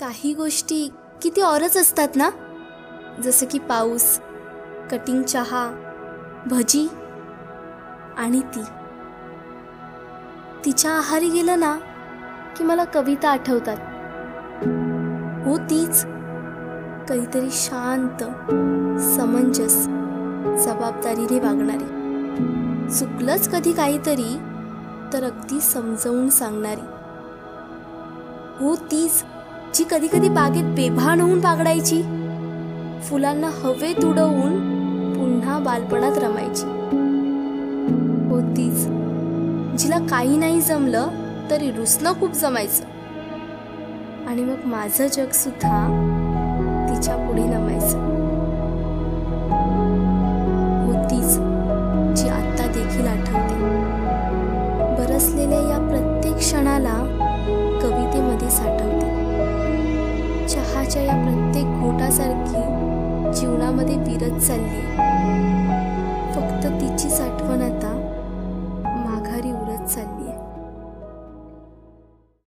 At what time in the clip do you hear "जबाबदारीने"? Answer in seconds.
20.66-21.40